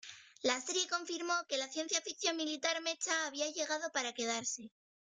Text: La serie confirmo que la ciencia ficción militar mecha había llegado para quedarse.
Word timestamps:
La 0.41 0.55
serie 0.59 0.87
confirmo 0.89 1.35
que 1.47 1.59
la 1.59 1.67
ciencia 1.67 2.01
ficción 2.01 2.35
militar 2.35 2.81
mecha 2.81 3.27
había 3.27 3.51
llegado 3.51 3.91
para 3.91 4.13
quedarse. 4.15 4.71